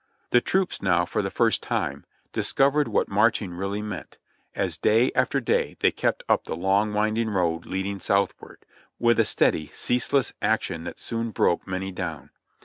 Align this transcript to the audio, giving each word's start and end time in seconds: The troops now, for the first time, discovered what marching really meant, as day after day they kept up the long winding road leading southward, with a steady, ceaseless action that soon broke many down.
The 0.31 0.41
troops 0.41 0.81
now, 0.81 1.05
for 1.05 1.21
the 1.21 1.29
first 1.29 1.61
time, 1.61 2.05
discovered 2.33 2.87
what 2.87 3.07
marching 3.07 3.53
really 3.53 3.83
meant, 3.83 4.17
as 4.55 4.75
day 4.75 5.11
after 5.13 5.39
day 5.39 5.77
they 5.79 5.91
kept 5.91 6.23
up 6.27 6.45
the 6.45 6.55
long 6.55 6.91
winding 6.91 7.29
road 7.29 7.67
leading 7.67 7.99
southward, 7.99 8.65
with 8.97 9.19
a 9.19 9.25
steady, 9.25 9.69
ceaseless 9.75 10.33
action 10.41 10.85
that 10.85 10.97
soon 10.99 11.29
broke 11.29 11.67
many 11.67 11.91
down. 11.91 12.31